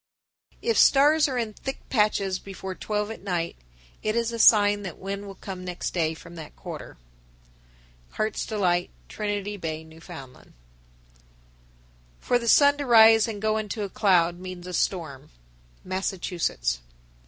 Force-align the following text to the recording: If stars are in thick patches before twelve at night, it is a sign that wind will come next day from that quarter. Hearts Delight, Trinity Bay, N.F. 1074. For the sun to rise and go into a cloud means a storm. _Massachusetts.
If 0.63 0.79
stars 0.79 1.27
are 1.27 1.37
in 1.37 1.53
thick 1.53 1.77
patches 1.91 2.39
before 2.39 2.73
twelve 2.73 3.11
at 3.11 3.21
night, 3.21 3.55
it 4.01 4.15
is 4.15 4.31
a 4.31 4.39
sign 4.39 4.81
that 4.81 4.97
wind 4.97 5.27
will 5.27 5.35
come 5.35 5.63
next 5.63 5.91
day 5.93 6.15
from 6.15 6.33
that 6.37 6.55
quarter. 6.55 6.97
Hearts 8.13 8.43
Delight, 8.47 8.89
Trinity 9.07 9.57
Bay, 9.57 9.81
N.F. 9.81 10.09
1074. 10.09 10.53
For 12.19 12.39
the 12.39 12.47
sun 12.47 12.79
to 12.79 12.85
rise 12.87 13.27
and 13.27 13.39
go 13.39 13.57
into 13.57 13.83
a 13.83 13.89
cloud 13.89 14.39
means 14.39 14.65
a 14.65 14.73
storm. 14.73 15.29
_Massachusetts. 15.85 16.79